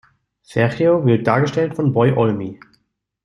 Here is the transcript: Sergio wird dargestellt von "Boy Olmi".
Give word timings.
Sergio 0.41 1.05
wird 1.05 1.27
dargestellt 1.27 1.75
von 1.75 1.93
"Boy 1.93 2.11
Olmi". 2.13 2.59